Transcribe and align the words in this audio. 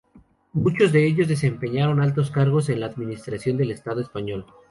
Muchos 0.53 0.91
de 0.91 1.05
ellos 1.05 1.27
desempeñaron 1.27 2.01
altos 2.01 2.31
cargos 2.31 2.69
en 2.69 2.79
la 2.79 2.87
administración 2.87 3.55
del 3.57 3.69
estado 3.69 4.01
español. 4.01 4.47